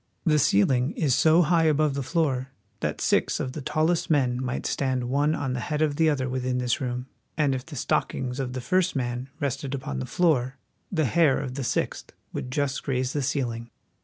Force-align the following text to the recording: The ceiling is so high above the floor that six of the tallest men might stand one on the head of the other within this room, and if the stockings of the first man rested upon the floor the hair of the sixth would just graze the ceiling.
The 0.25 0.39
ceiling 0.39 0.93
is 0.93 1.13
so 1.13 1.43
high 1.43 1.65
above 1.65 1.93
the 1.93 2.01
floor 2.01 2.49
that 2.79 2.99
six 2.99 3.39
of 3.39 3.51
the 3.51 3.61
tallest 3.61 4.09
men 4.09 4.43
might 4.43 4.65
stand 4.65 5.11
one 5.11 5.35
on 5.35 5.53
the 5.53 5.59
head 5.59 5.83
of 5.83 5.95
the 5.97 6.09
other 6.09 6.27
within 6.27 6.57
this 6.57 6.81
room, 6.81 7.05
and 7.37 7.53
if 7.53 7.67
the 7.67 7.75
stockings 7.75 8.39
of 8.39 8.53
the 8.53 8.61
first 8.61 8.95
man 8.95 9.29
rested 9.39 9.75
upon 9.75 9.99
the 9.99 10.07
floor 10.07 10.57
the 10.91 11.05
hair 11.05 11.39
of 11.39 11.53
the 11.53 11.63
sixth 11.63 12.13
would 12.33 12.49
just 12.49 12.81
graze 12.81 13.13
the 13.13 13.21
ceiling. 13.21 13.69